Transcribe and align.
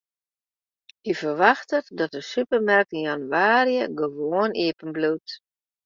Hy 1.05 1.13
ferwachtet 1.19 1.85
dat 1.99 2.11
de 2.15 2.21
supermerk 2.33 2.89
yn 2.97 3.05
jannewaarje 3.07 3.83
gewoan 3.99 4.51
iepenbliuwt. 4.63 5.29